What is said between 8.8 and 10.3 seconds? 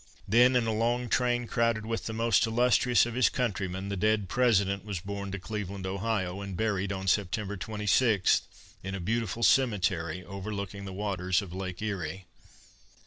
in a beautiful cemetery